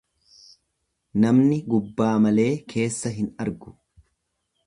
[1.25, 3.77] Namni gubbaa malee keessa hin argu.